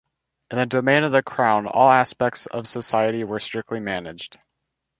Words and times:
In 0.49 0.57
the 0.57 0.65
Domain 0.65 1.03
of 1.03 1.11
the 1.11 1.21
Crown 1.21 1.67
all 1.67 1.91
aspects 1.91 2.47
of 2.47 2.65
society 2.67 3.23
were 3.23 3.39
strictly 3.39 3.79
managed. 3.79 4.39